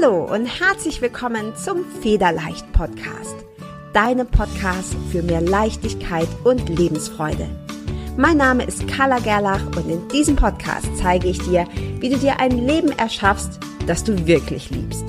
[0.00, 3.34] Hallo und herzlich willkommen zum Federleicht Podcast.
[3.92, 7.48] Deinem Podcast für mehr Leichtigkeit und Lebensfreude.
[8.16, 11.66] Mein Name ist Carla Gerlach und in diesem Podcast zeige ich dir,
[11.98, 15.04] wie du dir ein Leben erschaffst, das du wirklich liebst.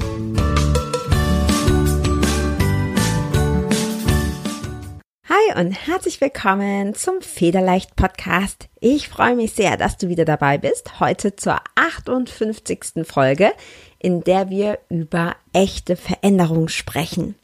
[5.49, 8.67] Hi und herzlich willkommen zum Federleicht Podcast.
[8.79, 10.99] Ich freue mich sehr, dass du wieder dabei bist.
[10.99, 13.05] Heute zur 58.
[13.05, 13.51] Folge,
[13.99, 17.35] in der wir über echte Veränderung sprechen.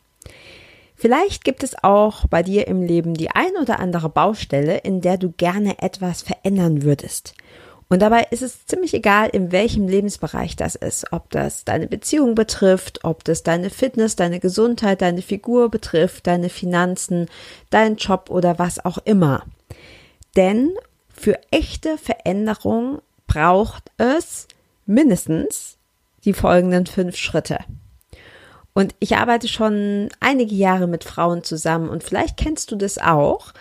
[0.96, 5.18] Vielleicht gibt es auch bei dir im Leben die ein oder andere Baustelle, in der
[5.18, 7.34] du gerne etwas verändern würdest.
[7.88, 12.34] Und dabei ist es ziemlich egal, in welchem Lebensbereich das ist, ob das deine Beziehung
[12.34, 17.28] betrifft, ob das deine Fitness, deine Gesundheit, deine Figur betrifft, deine Finanzen,
[17.70, 19.44] deinen Job oder was auch immer.
[20.36, 20.74] Denn
[21.14, 24.48] für echte Veränderung braucht es
[24.88, 25.77] mindestens
[26.24, 27.60] die folgenden fünf Schritte.
[28.74, 33.54] Und ich arbeite schon einige Jahre mit Frauen zusammen und vielleicht kennst du das auch,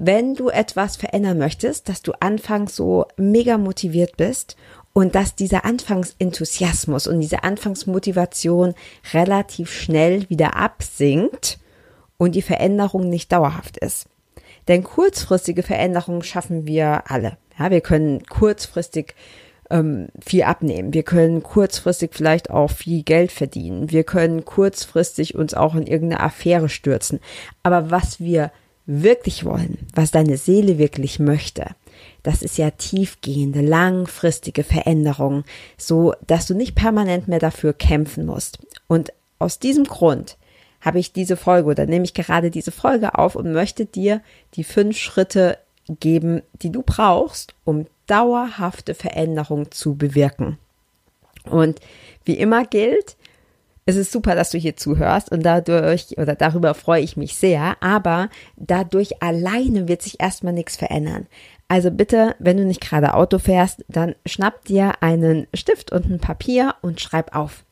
[0.00, 4.56] wenn du etwas verändern möchtest, dass du anfangs so mega motiviert bist
[4.92, 8.74] und dass dieser Anfangsenthusiasmus und diese Anfangsmotivation
[9.12, 11.58] relativ schnell wieder absinkt
[12.16, 14.06] und die Veränderung nicht dauerhaft ist.
[14.68, 17.36] Denn kurzfristige Veränderungen schaffen wir alle.
[17.58, 19.16] Ja, wir können kurzfristig
[19.68, 20.94] ähm, viel abnehmen.
[20.94, 23.90] Wir können kurzfristig vielleicht auch viel Geld verdienen.
[23.90, 27.18] Wir können kurzfristig uns auch in irgendeine Affäre stürzen.
[27.64, 28.52] Aber was wir
[28.88, 31.66] wirklich wollen, was deine Seele wirklich möchte,
[32.22, 35.44] das ist ja tiefgehende, langfristige Veränderung,
[35.76, 38.58] so dass du nicht permanent mehr dafür kämpfen musst.
[38.86, 40.36] Und aus diesem Grund
[40.80, 44.22] habe ich diese Folge oder nehme ich gerade diese Folge auf und möchte dir
[44.54, 45.58] die fünf Schritte
[46.00, 50.58] geben, die du brauchst, um dauerhafte Veränderung zu bewirken.
[51.44, 51.80] Und
[52.24, 53.16] wie immer gilt,
[53.88, 57.74] es ist super, dass du hier zuhörst und dadurch oder darüber freue ich mich sehr,
[57.80, 61.26] aber dadurch alleine wird sich erstmal nichts verändern.
[61.68, 66.20] Also bitte, wenn du nicht gerade Auto fährst, dann schnapp dir einen Stift und ein
[66.20, 67.64] Papier und schreib auf.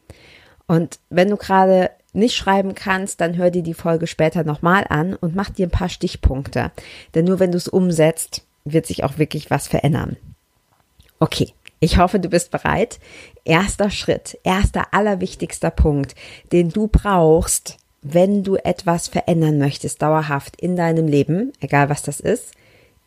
[0.67, 5.17] Und wenn du gerade nicht schreiben kannst, dann hör dir die Folge später nochmal an
[5.17, 6.73] und mach dir ein paar Stichpunkte.
[7.15, 10.17] Denn nur wenn du es umsetzt, wird sich auch wirklich was verändern.
[11.21, 12.99] Okay, ich hoffe, du bist bereit.
[13.45, 16.15] Erster Schritt, erster allerwichtigster Punkt,
[16.53, 22.21] den du brauchst, wenn du etwas verändern möchtest, dauerhaft in deinem Leben, egal was das
[22.21, 22.53] ist,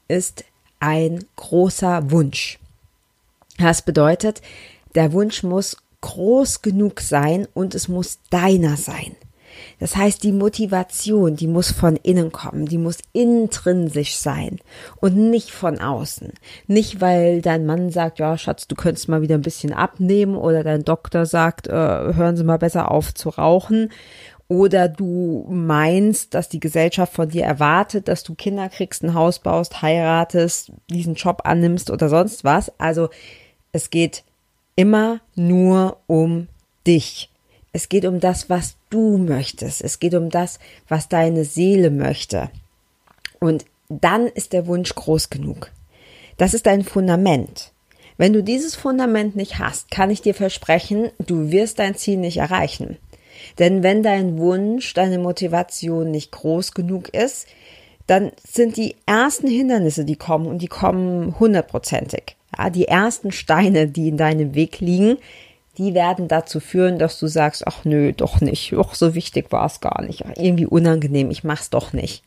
[0.08, 0.44] ist
[0.80, 2.60] ein großer Wunsch.
[3.58, 4.42] Das bedeutet,
[4.96, 9.16] der Wunsch muss groß genug sein und es muss deiner sein.
[9.80, 14.60] Das heißt, die Motivation, die muss von innen kommen, die muss intrinsisch sein
[15.00, 16.34] und nicht von außen.
[16.68, 20.64] Nicht, weil dein Mann sagt, ja, Schatz, du könntest mal wieder ein bisschen abnehmen oder
[20.64, 23.90] dein Doktor sagt, äh, hören Sie mal besser auf zu rauchen
[24.50, 29.38] oder du meinst, dass die Gesellschaft von dir erwartet, dass du Kinder kriegst, ein Haus
[29.40, 32.72] baust, heiratest, diesen Job annimmst oder sonst was.
[32.80, 33.10] Also
[33.72, 34.24] es geht
[34.76, 36.48] immer nur um
[36.88, 37.30] dich.
[37.74, 39.82] Es geht um das, was du möchtest.
[39.82, 42.50] Es geht um das, was deine Seele möchte.
[43.40, 45.72] Und dann ist der Wunsch groß genug.
[46.38, 47.72] Das ist dein Fundament.
[48.18, 52.38] Wenn du dieses Fundament nicht hast, kann ich dir versprechen, du wirst dein Ziel nicht
[52.38, 52.98] erreichen.
[53.58, 57.48] Denn wenn dein Wunsch, deine Motivation nicht groß genug ist,
[58.08, 62.36] dann sind die ersten Hindernisse, die kommen, und die kommen hundertprozentig.
[62.58, 65.18] Ja, die ersten Steine, die in deinem Weg liegen,
[65.80, 69.66] die werden dazu führen, dass du sagst, ach nö, doch nicht, doch so wichtig war
[69.66, 72.22] es gar nicht, ach, irgendwie unangenehm, ich mach's doch nicht.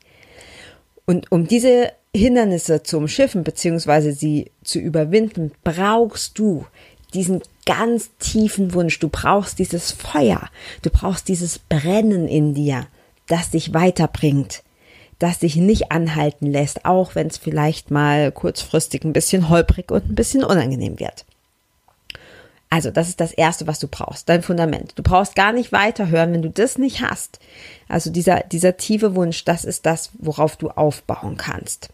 [1.04, 4.12] Und um diese Hindernisse zu umschiffen bzw.
[4.12, 6.64] sie zu überwinden, brauchst du
[7.12, 10.48] diesen ganz tiefen Wunsch, du brauchst dieses Feuer,
[10.80, 12.86] du brauchst dieses Brennen in dir,
[13.28, 14.62] das dich weiterbringt,
[15.18, 20.08] das dich nicht anhalten lässt, auch wenn es vielleicht mal kurzfristig ein bisschen holprig und
[20.08, 21.26] ein bisschen unangenehm wird.
[22.72, 24.92] Also, das ist das Erste, was du brauchst, dein Fundament.
[24.94, 27.38] Du brauchst gar nicht weiterhören, wenn du das nicht hast.
[27.86, 31.90] Also dieser, dieser tiefe Wunsch, das ist das, worauf du aufbauen kannst.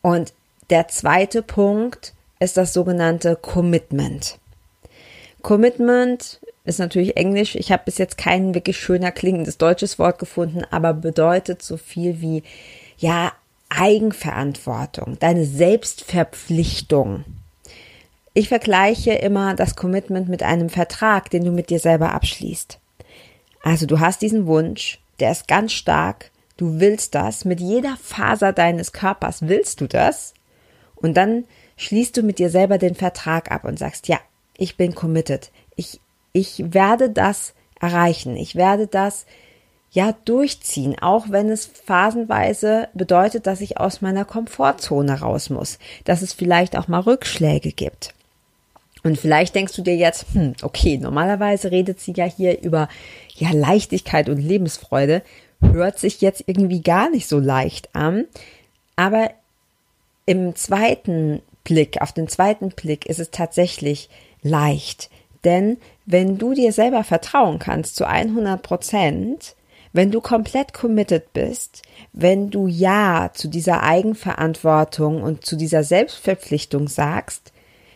[0.00, 0.32] Und
[0.70, 4.36] der zweite Punkt ist das sogenannte Commitment.
[5.42, 7.54] Commitment ist natürlich Englisch.
[7.54, 12.20] Ich habe bis jetzt kein wirklich schöner klingendes deutsches Wort gefunden, aber bedeutet so viel
[12.20, 12.42] wie,
[12.98, 13.30] ja,
[13.68, 17.24] Eigenverantwortung, deine Selbstverpflichtung.
[18.34, 22.78] Ich vergleiche immer das Commitment mit einem Vertrag, den du mit dir selber abschließt.
[23.62, 28.52] Also du hast diesen Wunsch, der ist ganz stark, du willst das, mit jeder Faser
[28.52, 30.34] deines Körpers willst du das
[30.96, 31.44] und dann
[31.76, 34.18] schließt du mit dir selber den Vertrag ab und sagst, ja,
[34.56, 35.50] ich bin committed.
[35.76, 36.00] Ich
[36.32, 38.36] ich werde das erreichen.
[38.36, 39.26] Ich werde das
[39.90, 46.22] ja durchziehen, auch wenn es phasenweise bedeutet, dass ich aus meiner Komfortzone raus muss, dass
[46.22, 48.14] es vielleicht auch mal Rückschläge gibt.
[49.02, 52.88] Und vielleicht denkst du dir jetzt, hm, okay, normalerweise redet sie ja hier über
[53.34, 55.22] ja Leichtigkeit und Lebensfreude,
[55.60, 58.26] hört sich jetzt irgendwie gar nicht so leicht an,
[58.96, 59.30] aber
[60.26, 64.08] im zweiten Blick, auf den zweiten Blick ist es tatsächlich
[64.42, 65.10] leicht,
[65.44, 69.56] denn wenn du dir selber vertrauen kannst zu 100 Prozent,
[69.92, 71.82] wenn du komplett committed bist,
[72.12, 77.51] wenn du Ja zu dieser Eigenverantwortung und zu dieser Selbstverpflichtung sagst,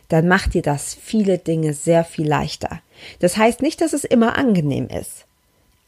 [0.08, 2.80] dann macht dir das viele Dinge sehr viel leichter.
[3.18, 5.26] Das heißt nicht, dass es immer angenehm ist,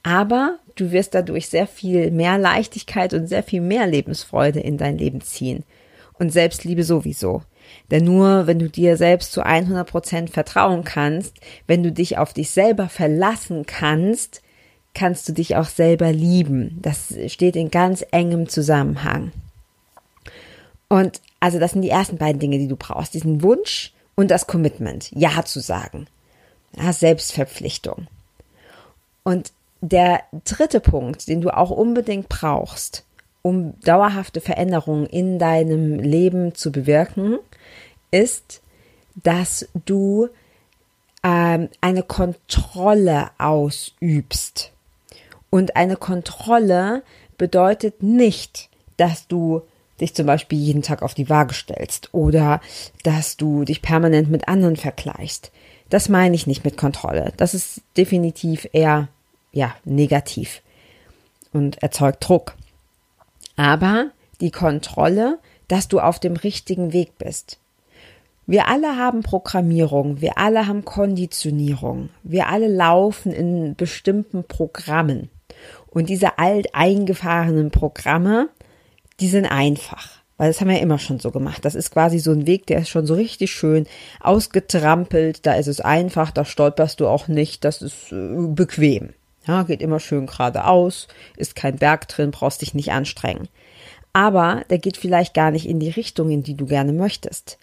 [0.03, 4.99] aber du wirst dadurch sehr viel mehr Leichtigkeit und sehr viel mehr Lebensfreude in dein
[4.99, 5.65] Leben ziehen.
[6.19, 7.43] Und Selbstliebe sowieso.
[7.91, 11.37] Denn nur wenn du dir selbst zu 100 Prozent vertrauen kannst,
[11.67, 14.43] wenn du dich auf dich selber verlassen kannst,
[14.95, 16.79] kannst du dich auch selber lieben.
[16.83, 19.33] Das steht in ganz engem Zusammenhang.
[20.89, 23.15] Und also das sind die ersten beiden Dinge, die du brauchst.
[23.15, 25.13] Diesen Wunsch und das Commitment.
[25.13, 26.09] Ja zu sagen.
[26.77, 28.09] Ja, Selbstverpflichtung.
[29.23, 33.05] Und der dritte Punkt, den du auch unbedingt brauchst,
[33.43, 37.39] um dauerhafte Veränderungen in deinem Leben zu bewirken,
[38.11, 38.61] ist,
[39.15, 40.31] dass du
[41.23, 44.73] ähm, eine Kontrolle ausübst.
[45.49, 47.05] Und eine Kontrolle
[47.37, 49.63] bedeutet nicht, dass du
[50.01, 52.61] dich zum Beispiel jeden Tag auf die Waage stellst oder
[53.03, 55.51] dass du dich permanent mit anderen vergleichst.
[55.91, 57.33] Das meine ich nicht mit Kontrolle.
[57.37, 59.09] Das ist definitiv eher,
[59.53, 60.63] ja, negativ
[61.53, 62.55] und erzeugt Druck.
[63.57, 64.11] Aber
[64.41, 67.59] die Kontrolle, dass du auf dem richtigen Weg bist.
[68.47, 75.29] Wir alle haben Programmierung, wir alle haben Konditionierung, wir alle laufen in bestimmten Programmen.
[75.91, 78.49] Und diese alteingefahrenen Programme,
[79.21, 80.19] die sind einfach.
[80.37, 81.65] Weil das haben wir ja immer schon so gemacht.
[81.65, 83.87] Das ist quasi so ein Weg, der ist schon so richtig schön
[84.21, 85.45] ausgetrampelt.
[85.45, 87.65] Da ist es einfach, da stolperst du auch nicht.
[87.65, 89.11] Das ist äh, bequem.
[89.47, 93.49] Ja, geht immer schön geradeaus, ist kein Berg drin, brauchst dich nicht anstrengen.
[94.13, 97.59] Aber der geht vielleicht gar nicht in die Richtung, in die du gerne möchtest.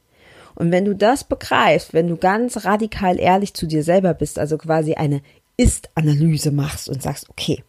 [0.56, 4.58] Und wenn du das begreifst, wenn du ganz radikal ehrlich zu dir selber bist, also
[4.58, 5.22] quasi eine
[5.58, 7.64] Ist-Analyse machst und sagst, okay,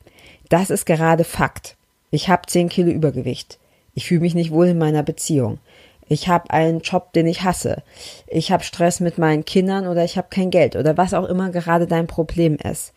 [0.49, 1.77] das ist gerade Fakt.
[2.11, 3.59] Ich habe 10 Kilo Übergewicht.
[3.97, 5.59] Ich fühle mich nicht wohl in meiner Beziehung.
[6.07, 7.83] Ich habe einen Job, den ich hasse.
[8.29, 11.51] Ich habe Stress mit meinen Kindern oder ich habe kein Geld oder was auch immer
[11.51, 12.93] gerade dein Problem ist.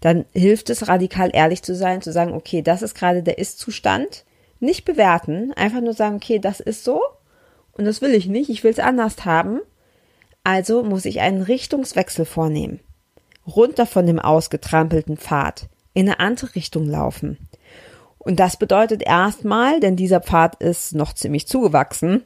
[0.00, 4.24] Dann hilft es radikal ehrlich zu sein, zu sagen, okay, das ist gerade der Ist-Zustand.
[4.58, 7.00] Nicht bewerten, einfach nur sagen, okay, das ist so
[7.72, 9.60] und das will ich nicht, ich will es anders haben.
[10.42, 12.80] Also muss ich einen Richtungswechsel vornehmen.
[13.46, 17.38] Runter von dem ausgetrampelten Pfad in eine andere Richtung laufen.
[18.22, 22.22] Und das bedeutet erstmal, denn dieser Pfad ist noch ziemlich zugewachsen,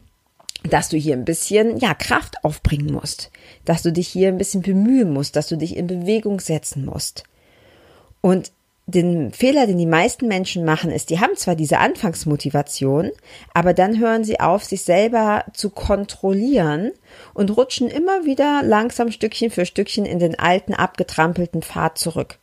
[0.69, 3.31] dass du hier ein bisschen, ja, Kraft aufbringen musst,
[3.65, 7.25] dass du dich hier ein bisschen bemühen musst, dass du dich in Bewegung setzen musst.
[8.21, 8.51] Und
[8.87, 13.13] den Fehler, den die meisten Menschen machen, ist, die haben zwar diese Anfangsmotivation,
[13.55, 16.91] aber dann hören sie auf, sich selber zu kontrollieren
[17.33, 22.39] und rutschen immer wieder langsam Stückchen für Stückchen in den alten, abgetrampelten Pfad zurück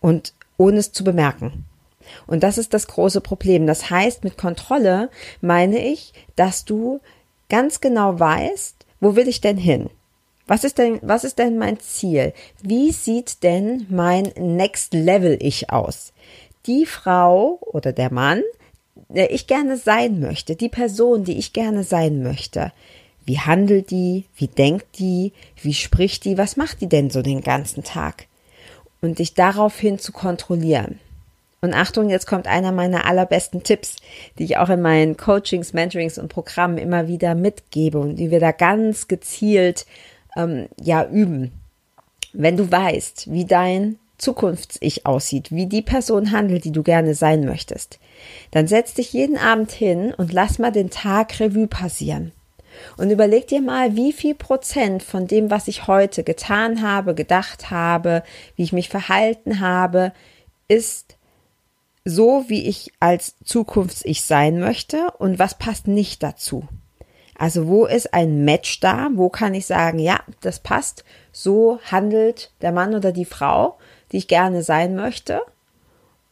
[0.00, 1.66] und ohne es zu bemerken.
[2.26, 3.66] Und das ist das große Problem.
[3.66, 7.00] Das heißt, mit Kontrolle meine ich, dass du
[7.48, 9.90] ganz genau weißt, wo will ich denn hin?
[10.46, 12.34] Was ist denn, was ist denn mein Ziel?
[12.62, 16.12] Wie sieht denn mein Next Level Ich aus?
[16.66, 18.42] Die Frau oder der Mann,
[19.08, 22.72] der ich gerne sein möchte, die Person, die ich gerne sein möchte.
[23.24, 24.26] Wie handelt die?
[24.36, 25.32] Wie denkt die?
[25.62, 26.36] Wie spricht die?
[26.36, 28.26] Was macht die denn so den ganzen Tag?
[29.04, 30.98] und dich daraufhin zu kontrollieren.
[31.64, 33.96] Und Achtung, jetzt kommt einer meiner allerbesten Tipps,
[34.38, 38.38] die ich auch in meinen Coachings, Mentorings und Programmen immer wieder mitgebe und die wir
[38.38, 39.86] da ganz gezielt
[40.36, 41.52] ähm, ja üben.
[42.34, 47.46] Wenn du weißt, wie dein Zukunfts-Ich aussieht, wie die Person handelt, die du gerne sein
[47.46, 47.98] möchtest,
[48.50, 52.32] dann setz dich jeden Abend hin und lass mal den Tag Revue passieren.
[52.98, 57.70] Und überleg dir mal, wie viel Prozent von dem, was ich heute getan habe, gedacht
[57.70, 58.22] habe,
[58.54, 60.12] wie ich mich verhalten habe,
[60.68, 61.13] ist
[62.04, 66.68] so, wie ich als Zukunfts-Ich sein möchte und was passt nicht dazu.
[67.36, 69.08] Also wo ist ein Match da?
[69.14, 71.04] Wo kann ich sagen, ja, das passt.
[71.32, 73.78] So handelt der Mann oder die Frau,
[74.12, 75.40] die ich gerne sein möchte.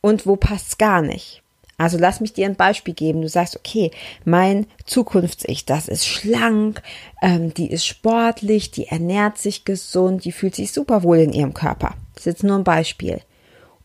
[0.00, 1.42] Und wo passt's gar nicht?
[1.78, 3.22] Also lass mich dir ein Beispiel geben.
[3.22, 3.90] Du sagst, okay,
[4.24, 6.82] mein Zukunfts-Ich, das ist schlank,
[7.22, 11.54] ähm, die ist sportlich, die ernährt sich gesund, die fühlt sich super wohl in ihrem
[11.54, 11.94] Körper.
[12.14, 13.20] Das ist jetzt nur ein Beispiel.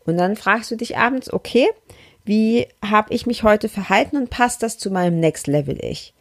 [0.08, 1.68] Und dann fragst du dich abends, okay,
[2.24, 6.14] wie habe ich mich heute verhalten und passt das zu meinem Next Level Ich?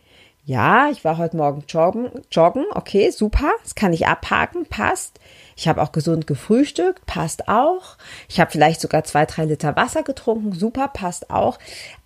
[0.43, 5.21] Ja, ich war heute Morgen joggen, joggen, okay, super, das kann ich abhaken, passt.
[5.55, 7.95] Ich habe auch gesund gefrühstückt, passt auch.
[8.27, 11.57] Ich habe vielleicht sogar zwei, drei Liter Wasser getrunken, super, passt auch.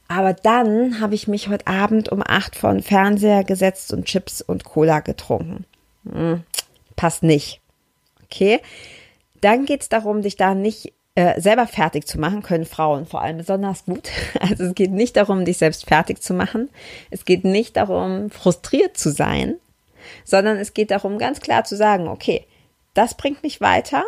[0.08, 4.66] Aber dann habe ich mich heute Abend um acht von Fernseher gesetzt und Chips und
[4.66, 5.66] Cola getrunken.
[6.08, 6.44] Hm,
[6.96, 7.60] passt nicht.
[8.26, 8.60] Okay.
[9.42, 13.22] Dann geht es darum, dich da nicht äh, selber fertig zu machen, können Frauen vor
[13.22, 14.10] allem besonders gut.
[14.40, 16.70] Also es geht nicht darum, dich selbst fertig zu machen.
[17.10, 19.56] Es geht nicht darum, frustriert zu sein,
[20.24, 22.46] sondern es geht darum, ganz klar zu sagen, okay,
[22.94, 24.04] das bringt mich weiter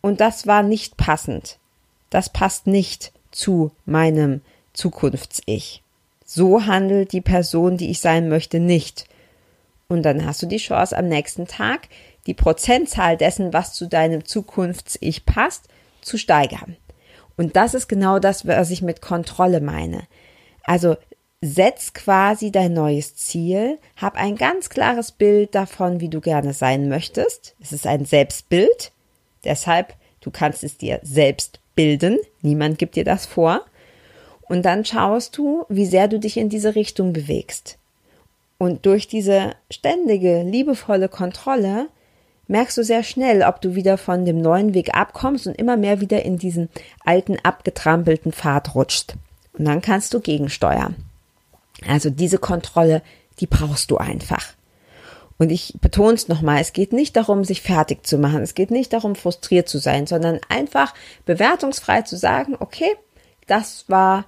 [0.00, 1.58] und das war nicht passend.
[2.10, 4.40] Das passt nicht zu meinem
[4.72, 5.82] Zukunfts-Ich.
[6.24, 9.06] So handelt die Person, die ich sein möchte, nicht.
[9.88, 11.88] Und dann hast du die Chance, am nächsten Tag
[12.26, 15.68] die Prozentzahl dessen, was zu deinem Zukunfts-Ich passt,
[16.06, 16.76] zu steigern.
[17.36, 20.04] Und das ist genau das, was ich mit Kontrolle meine.
[20.64, 20.96] Also
[21.42, 26.88] setz quasi dein neues Ziel, hab ein ganz klares Bild davon, wie du gerne sein
[26.88, 27.54] möchtest.
[27.60, 28.92] Es ist ein Selbstbild,
[29.44, 33.64] deshalb du kannst es dir selbst bilden, niemand gibt dir das vor.
[34.48, 37.78] Und dann schaust du, wie sehr du dich in diese Richtung bewegst.
[38.58, 41.88] Und durch diese ständige, liebevolle Kontrolle
[42.48, 46.00] merkst du sehr schnell, ob du wieder von dem neuen Weg abkommst und immer mehr
[46.00, 46.68] wieder in diesen
[47.04, 49.16] alten, abgetrampelten Pfad rutschst.
[49.54, 50.96] Und dann kannst du gegensteuern.
[51.86, 53.02] Also diese Kontrolle,
[53.40, 54.54] die brauchst du einfach.
[55.38, 58.70] Und ich betone es nochmal, es geht nicht darum, sich fertig zu machen, es geht
[58.70, 60.94] nicht darum, frustriert zu sein, sondern einfach
[61.26, 62.90] bewertungsfrei zu sagen, okay,
[63.46, 64.24] das war,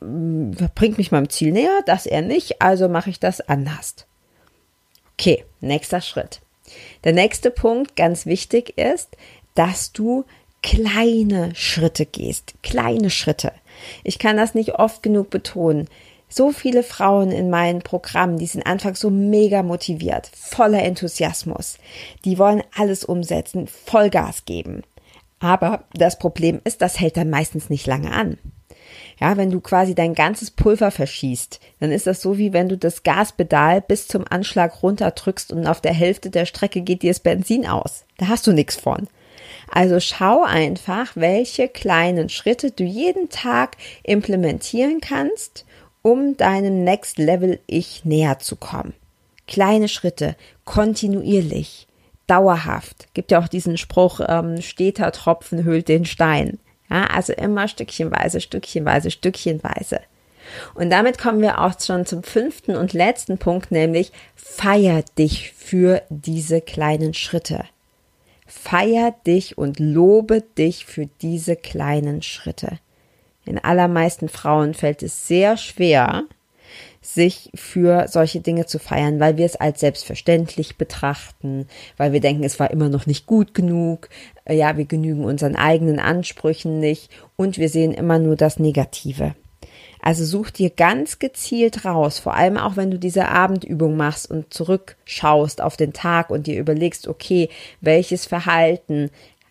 [0.00, 4.06] mm, bringt mich meinem Ziel näher, das eher nicht, also mache ich das anders.
[5.14, 6.42] Okay, nächster Schritt.
[7.04, 9.16] Der nächste Punkt, ganz wichtig, ist,
[9.54, 10.24] dass du
[10.62, 12.54] kleine Schritte gehst.
[12.62, 13.52] Kleine Schritte.
[14.04, 15.88] Ich kann das nicht oft genug betonen
[16.34, 21.78] so viele Frauen in meinen Programmen, die sind anfangs so mega motiviert, voller Enthusiasmus.
[22.24, 24.82] Die wollen alles umsetzen, Vollgas geben.
[25.40, 28.38] Aber das Problem ist, das hält dann meistens nicht lange an.
[29.20, 32.76] Ja, wenn du quasi dein ganzes Pulver verschießt, dann ist das so wie wenn du
[32.76, 37.20] das Gaspedal bis zum Anschlag runterdrückst und auf der Hälfte der Strecke geht dir das
[37.20, 38.04] Benzin aus.
[38.18, 39.08] Da hast du nichts von.
[39.70, 45.64] Also schau einfach, welche kleinen Schritte du jeden Tag implementieren kannst
[46.02, 48.92] um deinem Next Level Ich näher zu kommen.
[49.46, 51.86] Kleine Schritte, kontinuierlich,
[52.26, 53.08] dauerhaft.
[53.14, 56.58] Gibt ja auch diesen Spruch, ähm, steter Tropfen hüllt den Stein.
[56.92, 60.00] Ja, also immer stückchenweise, stückchenweise, stückchenweise.
[60.74, 66.02] Und damit kommen wir auch schon zum fünften und letzten Punkt, nämlich feier dich für
[66.10, 67.64] diese kleinen Schritte.
[68.46, 72.78] Feier dich und lobe dich für diese kleinen Schritte.
[73.46, 76.24] In allermeisten Frauen fällt es sehr schwer,
[77.00, 82.44] sich für solche Dinge zu feiern, weil wir es als selbstverständlich betrachten, weil wir denken,
[82.44, 84.08] es war immer noch nicht gut genug,
[84.48, 89.34] ja, wir genügen unseren eigenen Ansprüchen nicht und wir sehen immer nur das Negative.
[90.00, 94.52] Also such dir ganz gezielt raus, vor allem auch wenn du diese Abendübung machst und
[94.52, 97.48] zurückschaust auf den Tag und dir überlegst, okay,
[97.80, 99.10] welches Verhalten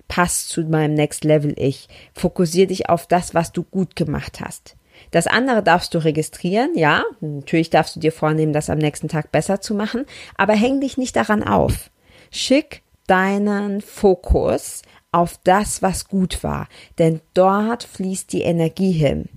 [0.09, 1.87] passt zu meinem Next Level Ich.
[2.13, 4.75] Fokussier dich auf das, was du gut gemacht hast.
[5.11, 7.05] Das andere darfst du registrieren, ja.
[7.21, 10.05] Natürlich darfst du dir vornehmen, das am nächsten Tag besser zu machen,
[10.35, 11.89] aber häng dich nicht daran auf.
[12.29, 19.27] Schick deinen Fokus auf das, was gut war, denn dort fließt die Energie hin.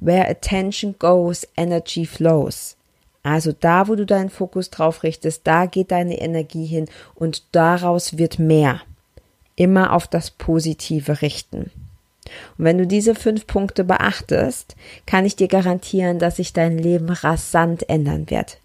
[0.00, 2.76] Where attention goes, energy flows.
[3.22, 8.18] Also da, wo du deinen Fokus drauf richtest, da geht deine Energie hin und daraus
[8.18, 8.82] wird mehr
[9.56, 11.70] immer auf das Positive richten.
[12.58, 14.76] Und wenn du diese fünf Punkte beachtest,
[15.06, 18.58] kann ich dir garantieren, dass sich dein Leben rasant ändern wird.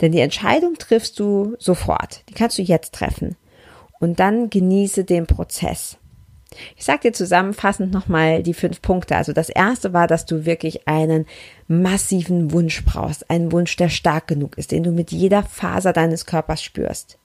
[0.00, 2.22] Denn die Entscheidung triffst du sofort.
[2.28, 3.34] Die kannst du jetzt treffen.
[3.98, 5.98] Und dann genieße den Prozess.
[6.76, 9.16] Ich sage dir zusammenfassend nochmal die fünf Punkte.
[9.16, 11.26] Also das erste war, dass du wirklich einen
[11.68, 13.30] massiven Wunsch brauchst.
[13.30, 17.18] Einen Wunsch, der stark genug ist, den du mit jeder Faser deines Körpers spürst.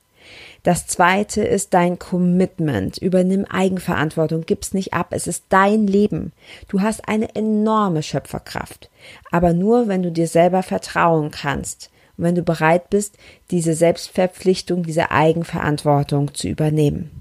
[0.63, 2.97] Das zweite ist dein Commitment.
[2.97, 5.07] Übernimm Eigenverantwortung, gib's nicht ab.
[5.11, 6.31] Es ist dein Leben.
[6.67, 8.89] Du hast eine enorme Schöpferkraft.
[9.31, 13.17] Aber nur, wenn du dir selber vertrauen kannst und wenn du bereit bist,
[13.49, 17.11] diese Selbstverpflichtung, diese Eigenverantwortung zu übernehmen.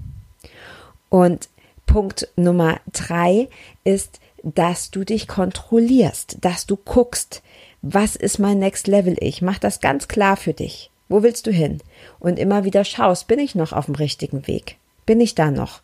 [1.09, 1.49] Und
[1.85, 3.49] Punkt Nummer drei
[3.83, 7.41] ist, dass du dich kontrollierst, dass du guckst,
[7.81, 9.41] was ist mein Next Level Ich?
[9.41, 10.89] Mach das ganz klar für dich.
[11.09, 11.81] Wo willst du hin?
[12.19, 14.77] Und immer wieder schaust, bin ich noch auf dem richtigen Weg?
[15.05, 15.81] Bin ich da noch?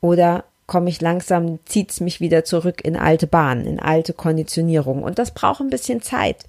[0.00, 5.02] Oder komme ich langsam, zieht's mich wieder zurück in alte Bahnen, in alte Konditionierung.
[5.02, 6.44] Und das braucht ein bisschen Zeit.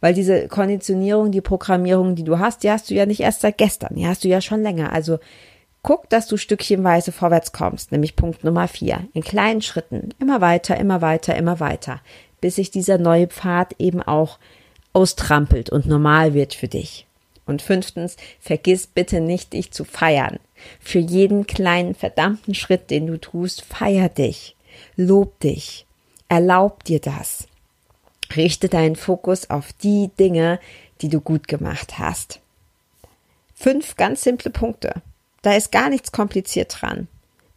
[0.00, 3.58] Weil diese Konditionierung, die Programmierung, die du hast, die hast du ja nicht erst seit
[3.58, 4.92] gestern, die hast du ja schon länger.
[4.92, 5.18] Also
[5.82, 9.06] guck, dass du stückchenweise vorwärts kommst, nämlich Punkt Nummer vier.
[9.12, 12.00] In kleinen Schritten, immer weiter, immer weiter, immer weiter,
[12.40, 14.38] bis sich dieser neue Pfad eben auch
[14.92, 17.06] austrampelt und normal wird für dich.
[17.46, 20.38] Und fünftens, vergiss bitte nicht, dich zu feiern.
[20.78, 24.56] Für jeden kleinen verdammten Schritt, den du tust, feier dich,
[24.96, 25.86] lob dich,
[26.28, 27.48] erlaub dir das.
[28.36, 30.60] Richte deinen Fokus auf die Dinge,
[31.00, 32.40] die du gut gemacht hast.
[33.54, 34.94] Fünf ganz simple Punkte.
[35.42, 37.08] Da ist gar nichts kompliziert dran.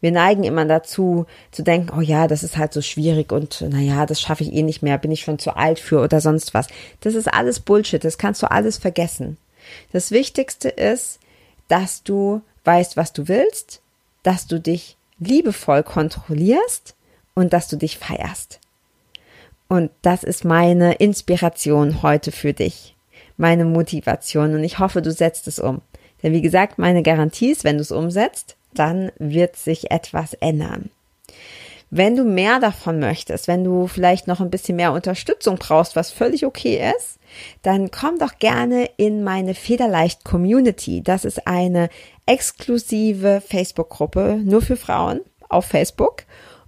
[0.03, 4.05] Wir neigen immer dazu, zu denken, oh ja, das ist halt so schwierig und naja,
[4.05, 6.67] das schaffe ich eh nicht mehr, bin ich schon zu alt für oder sonst was.
[6.99, 9.37] Das ist alles Bullshit, das kannst du alles vergessen.
[9.93, 11.19] Das Wichtigste ist,
[11.69, 13.79] dass du weißt, was du willst,
[14.23, 16.95] dass du dich liebevoll kontrollierst
[17.33, 18.59] und dass du dich feierst.
[19.73, 22.95] Und das ist meine Inspiration heute für dich,
[23.37, 25.81] meine Motivation und ich hoffe, du setzt es um.
[26.21, 30.91] Denn wie gesagt, meine Garantie ist, wenn du es umsetzt, dann wird sich etwas ändern.
[31.89, 36.11] Wenn du mehr davon möchtest, wenn du vielleicht noch ein bisschen mehr Unterstützung brauchst, was
[36.11, 37.17] völlig okay ist,
[37.63, 41.01] dann komm doch gerne in meine Federleicht Community.
[41.01, 41.89] Das ist eine
[42.27, 46.25] exklusive Facebook-Gruppe nur für Frauen auf Facebook.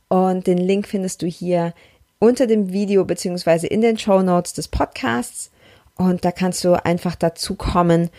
[0.08, 1.76] Und den Link findest du hier
[2.20, 5.52] unter dem Video beziehungsweise in den Show Notes des Podcasts.
[5.96, 8.10] Und da kannst du einfach dazu kommen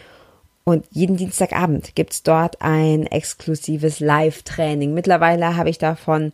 [0.69, 4.95] und jeden Dienstagabend gibt's dort ein exklusives Live-Training.
[4.95, 6.33] Mittlerweile habe ich davon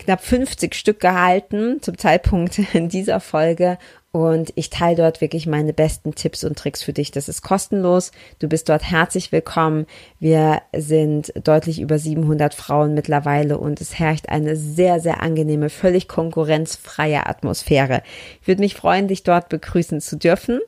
[0.00, 3.78] knapp 50 Stück gehalten zum Zeitpunkt in dieser Folge.
[4.10, 7.10] Und ich teile dort wirklich meine besten Tipps und Tricks für dich.
[7.10, 8.10] Das ist kostenlos.
[8.38, 9.86] Du bist dort herzlich willkommen.
[10.18, 16.08] Wir sind deutlich über 700 Frauen mittlerweile und es herrscht eine sehr, sehr angenehme, völlig
[16.08, 18.02] konkurrenzfreie Atmosphäre.
[18.40, 20.60] Ich würde mich freuen, dich dort begrüßen zu dürfen.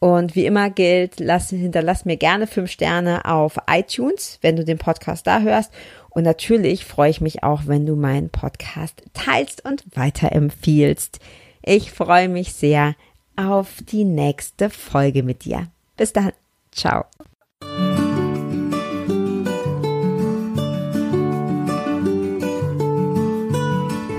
[0.00, 4.78] Und wie immer gilt, lass, hinterlass mir gerne fünf Sterne auf iTunes, wenn du den
[4.78, 5.70] Podcast da hörst.
[6.08, 11.20] Und natürlich freue ich mich auch, wenn du meinen Podcast teilst und weiterempfiehlst.
[11.62, 12.94] Ich freue mich sehr
[13.36, 15.68] auf die nächste Folge mit dir.
[15.96, 16.32] Bis dann.
[16.72, 17.04] Ciao.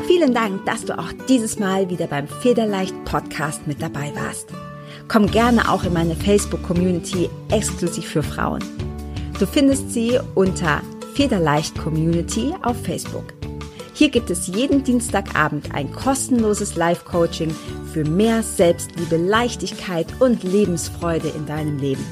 [0.07, 4.49] Vielen Dank, dass du auch dieses Mal wieder beim Federleicht Podcast mit dabei warst.
[5.07, 8.63] Komm gerne auch in meine Facebook-Community exklusiv für Frauen.
[9.39, 10.81] Du findest sie unter
[11.15, 13.33] Federleicht Community auf Facebook.
[14.01, 17.53] Hier gibt es jeden Dienstagabend ein kostenloses Live-Coaching
[17.93, 22.03] für mehr Selbstliebe, Leichtigkeit und Lebensfreude in deinem Leben.